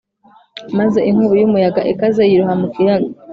maze 0.77 0.99
inkubi 1.09 1.35
y’umuyaga 1.39 1.81
ikaze 1.91 2.21
yiroha 2.29 2.53
mu 2.61 2.67
kiyaga 2.73 3.09